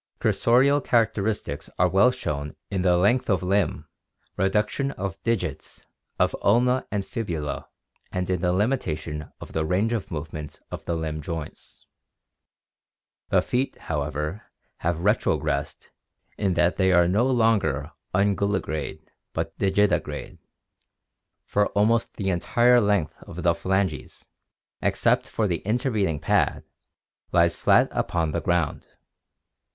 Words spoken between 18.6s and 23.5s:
guligrade but digitigrade, for almost the entire length of